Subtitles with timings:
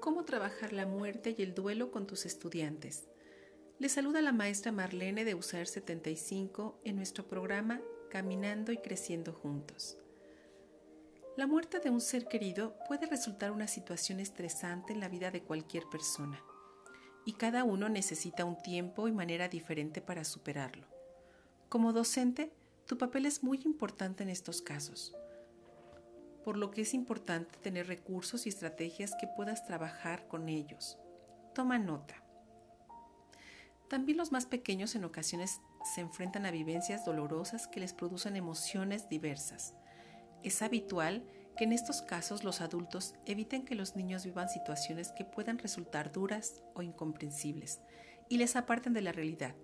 [0.00, 3.08] cómo trabajar la muerte y el duelo con tus estudiantes.
[3.78, 7.80] Les saluda la maestra Marlene de USAR 75 en nuestro programa
[8.10, 9.98] Caminando y Creciendo Juntos.
[11.36, 15.42] La muerte de un ser querido puede resultar una situación estresante en la vida de
[15.42, 16.42] cualquier persona
[17.24, 20.86] y cada uno necesita un tiempo y manera diferente para superarlo.
[21.68, 22.52] Como docente,
[22.86, 25.14] tu papel es muy importante en estos casos
[26.44, 30.98] por lo que es importante tener recursos y estrategias que puedas trabajar con ellos.
[31.54, 32.22] Toma nota.
[33.88, 35.60] También los más pequeños en ocasiones
[35.94, 39.74] se enfrentan a vivencias dolorosas que les producen emociones diversas.
[40.42, 41.24] Es habitual
[41.56, 46.12] que en estos casos los adultos eviten que los niños vivan situaciones que puedan resultar
[46.12, 47.80] duras o incomprensibles
[48.28, 49.54] y les aparten de la realidad,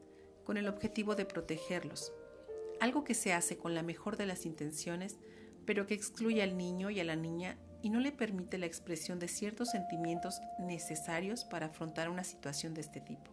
[0.44, 2.12] con el objetivo de protegerlos,
[2.80, 5.18] algo que se hace con la mejor de las intenciones
[5.66, 9.18] pero que excluye al niño y a la niña y no le permite la expresión
[9.18, 13.30] de ciertos sentimientos necesarios para afrontar una situación de este tipo.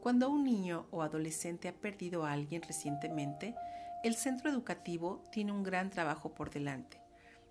[0.00, 3.54] Cuando un niño o adolescente ha perdido a alguien recientemente,
[4.02, 7.00] el centro educativo tiene un gran trabajo por delante,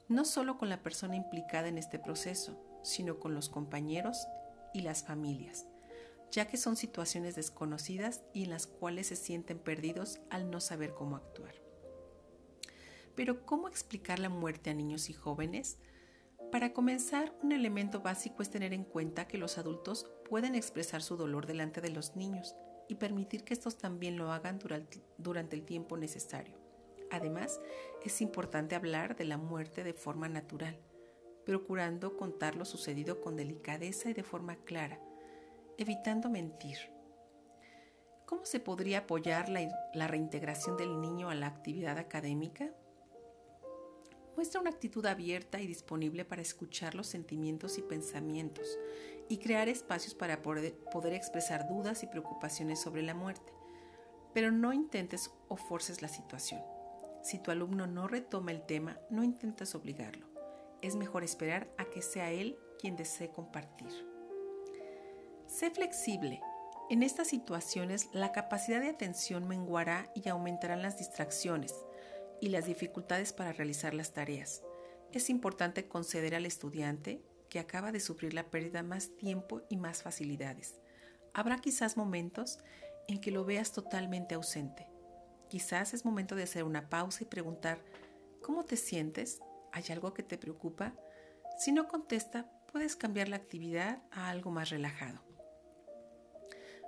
[0.08, 4.28] no solo con la persona implicada en este proceso, sino con los compañeros
[4.73, 5.67] y las familias,
[6.31, 10.94] ya que son situaciones desconocidas y en las cuales se sienten perdidos al no saber
[10.94, 11.69] cómo actuar.
[13.16, 15.78] Pero ¿cómo explicar la muerte a niños y jóvenes?
[16.52, 21.16] Para comenzar, un elemento básico es tener en cuenta que los adultos pueden expresar su
[21.16, 22.56] dolor delante de los niños
[22.88, 24.60] y permitir que estos también lo hagan
[25.18, 26.58] durante el tiempo necesario.
[27.12, 27.62] Además,
[28.04, 30.80] es importante hablar de la muerte de forma natural,
[31.46, 35.00] procurando contar lo sucedido con delicadeza y de forma clara,
[35.78, 36.78] evitando mentir.
[38.26, 42.72] ¿Cómo se podría apoyar la, la reintegración del niño a la actividad académica?
[44.40, 48.80] Muestra una actitud abierta y disponible para escuchar los sentimientos y pensamientos
[49.28, 50.73] y crear espacios para poder,
[51.14, 53.52] expresar dudas y preocupaciones sobre la muerte.
[54.34, 56.62] Pero no intentes o forces la situación.
[57.22, 60.25] Si tu alumno no retoma el tema, no intentes obligarlo.
[60.81, 63.92] Es mejor esperar a que sea él quien desee compartir.
[65.47, 66.40] Sé flexible.
[66.90, 71.75] En estas situaciones la capacidad de atención menguará y aumentarán las distracciones
[72.41, 74.61] y las dificultades para realizar las tareas.
[75.11, 80.03] Es importante conceder al estudiante que acaba de sufrir la pérdida más tiempo y más
[80.03, 80.79] facilidades.
[81.33, 82.59] Habrá quizás momentos
[83.07, 84.88] en que lo veas totalmente ausente.
[85.50, 87.79] Quizás es momento de hacer una pausa y preguntar,
[88.44, 89.39] ¿cómo te sientes?
[89.71, 90.94] ¿Hay algo que te preocupa?
[91.57, 95.21] Si no contesta, puedes cambiar la actividad a algo más relajado.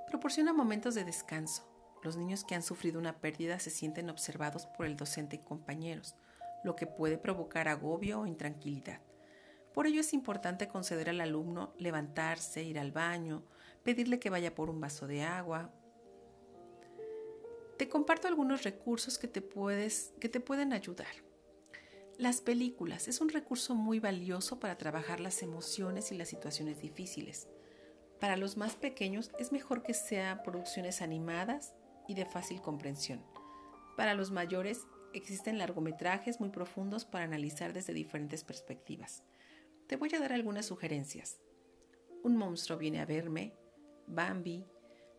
[0.08, 1.71] Proporciona momentos de descanso.
[2.04, 6.16] Los niños que han sufrido una pérdida se sienten observados por el docente y compañeros,
[6.64, 9.02] lo que puede provocar agobio o intranquilidad.
[9.74, 13.44] Por ello es importante conceder al alumno levantarse, ir al baño,
[13.84, 15.72] pedirle que vaya por un vaso de agua.
[17.78, 21.14] Te comparto algunos recursos que te, puedes, que te pueden ayudar.
[22.18, 27.48] Las películas es un recurso muy valioso para trabajar las emociones y las situaciones difíciles.
[28.20, 31.74] Para los más pequeños es mejor que sean producciones animadas
[32.14, 33.24] de fácil comprensión.
[33.98, 39.24] Para los mayores existen largometrajes muy profundos para analizar desde diferentes perspectivas.
[39.88, 41.40] Te voy a dar algunas sugerencias.
[42.24, 43.56] Un monstruo viene a verme,
[44.08, 44.66] Bambi,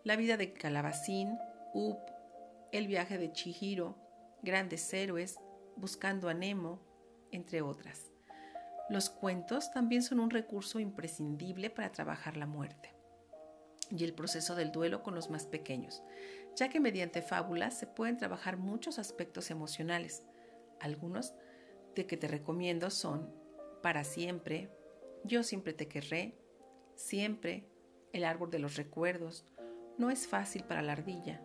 [0.04, 1.38] La vida de Calabacín,
[1.74, 1.98] Up,
[2.72, 3.96] El viaje de Chihiro,
[4.42, 5.38] Grandes héroes,
[5.76, 6.80] Buscando a Nemo,
[7.30, 8.12] entre otras.
[8.88, 12.94] Los cuentos también son un recurso imprescindible para trabajar la muerte
[13.96, 16.02] y el proceso del duelo con los más pequeños,
[16.56, 20.24] ya que mediante fábulas se pueden trabajar muchos aspectos emocionales.
[20.80, 21.34] Algunos
[21.94, 23.32] de que te recomiendo son
[23.82, 24.70] Para siempre,
[25.24, 26.38] Yo siempre te querré,
[26.94, 27.66] Siempre,
[28.12, 29.46] El árbol de los recuerdos,
[29.98, 31.40] No es fácil para la ardilla,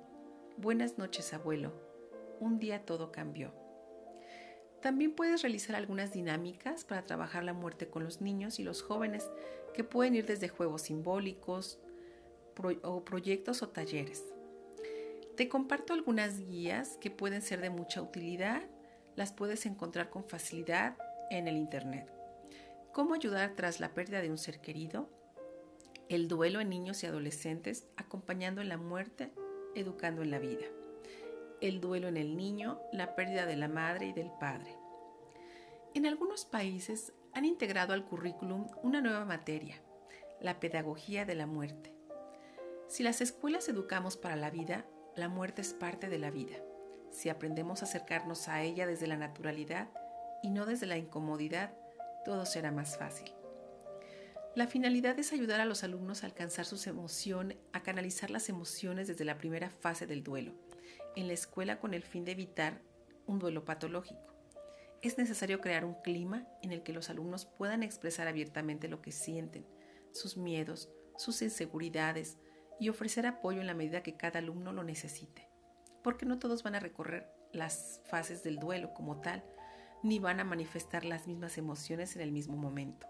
[0.57, 1.73] Buenas noches abuelo,
[2.39, 3.53] Un día todo cambió.
[4.81, 9.29] También puedes realizar algunas dinámicas para trabajar la muerte con los niños y los jóvenes,
[9.73, 11.79] que pueden ir desde juegos simbólicos,
[12.83, 14.23] o proyectos o talleres.
[15.37, 18.63] Te comparto algunas guías que pueden ser de mucha utilidad.
[19.15, 20.97] Las puedes encontrar con facilidad
[21.29, 22.11] en el Internet.
[22.91, 25.11] Cómo ayudar tras la pérdida de un ser querido.
[26.09, 29.31] El duelo en niños y adolescentes, acompañando en la muerte,
[29.75, 30.65] educando en la vida.
[31.61, 34.75] El duelo en el niño, la pérdida de la madre y del padre.
[35.93, 39.83] En algunos países han integrado al currículum una nueva materia,
[40.41, 41.93] la pedagogía de la muerte.
[42.87, 44.87] Si las escuelas educamos para la vida,
[45.17, 46.55] la muerte es parte de la vida.
[47.11, 49.89] Si aprendemos a acercarnos a ella desde la naturalidad
[50.43, 51.73] y no desde la incomodidad,
[52.23, 53.33] todo será más fácil.
[54.55, 59.07] La finalidad es ayudar a los alumnos a alcanzar sus emociones, a canalizar las emociones
[59.07, 60.53] desde la primera fase del duelo,
[61.15, 62.81] en la escuela con el fin de evitar
[63.25, 64.35] un duelo patológico.
[65.01, 69.11] Es necesario crear un clima en el que los alumnos puedan expresar abiertamente lo que
[69.11, 69.65] sienten,
[70.11, 72.37] sus miedos, sus inseguridades
[72.79, 75.49] y ofrecer apoyo en la medida que cada alumno lo necesite.
[76.03, 79.43] Porque no todos van a recorrer las fases del duelo como tal,
[80.03, 83.07] ni van a manifestar las mismas emociones en el mismo momento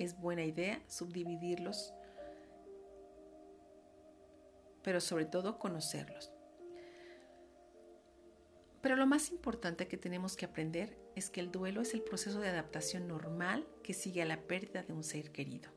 [0.00, 1.92] es buena idea subdividirlos,
[4.82, 6.32] pero sobre todo conocerlos.
[8.80, 12.40] Pero lo más importante que tenemos que aprender es que el duelo es el proceso
[12.40, 15.70] de adaptación normal que sigue a la pérdida de un ser querido.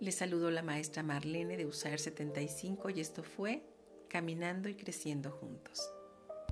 [0.00, 3.62] Les saludo la maestra Marlene de USAER 75 y esto fue
[4.08, 5.92] Caminando y Creciendo Juntos.